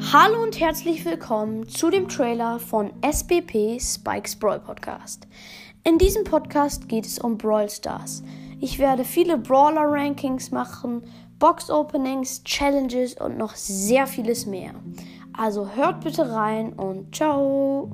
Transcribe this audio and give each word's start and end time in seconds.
Hallo 0.00 0.42
und 0.42 0.58
herzlich 0.58 1.04
willkommen 1.04 1.68
zu 1.68 1.90
dem 1.90 2.08
Trailer 2.08 2.60
von 2.60 2.92
SBP 3.02 3.78
Spikes 3.80 4.36
Brawl 4.36 4.60
Podcast. 4.60 5.26
In 5.84 5.98
diesem 5.98 6.22
Podcast 6.22 6.88
geht 6.88 7.04
es 7.04 7.18
um 7.18 7.36
Brawl 7.36 7.68
Stars. 7.68 8.22
Ich 8.60 8.78
werde 8.78 9.04
viele 9.04 9.36
Brawler 9.36 9.82
Rankings 9.84 10.50
machen, 10.52 11.02
Box 11.38 11.68
Openings, 11.68 12.42
Challenges 12.44 13.14
und 13.14 13.36
noch 13.36 13.54
sehr 13.56 14.06
vieles 14.06 14.46
mehr. 14.46 14.72
Also 15.32 15.68
hört 15.68 16.02
bitte 16.04 16.30
rein 16.30 16.72
und 16.74 17.14
ciao! 17.14 17.90